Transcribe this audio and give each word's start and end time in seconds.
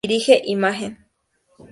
Dirige 0.05 0.35
Imagen. 0.53 0.93